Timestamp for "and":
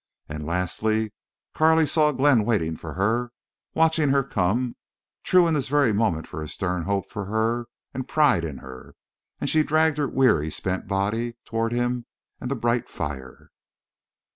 0.27-0.47, 7.93-8.07, 12.39-12.49